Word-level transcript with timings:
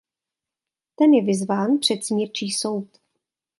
Ten 0.95 1.13
je 1.13 1.23
vyzván 1.23 1.77
před 1.79 2.03
smírčí 2.05 2.51
soud. 2.51 2.97